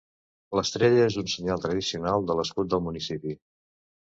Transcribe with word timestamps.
L'estrella 0.59 1.03
és 1.09 1.17
un 1.23 1.29
senyal 1.35 1.61
tradicional 1.65 2.25
de 2.31 2.39
l'escut 2.41 2.73
del 2.73 2.85
municipi. 2.87 3.37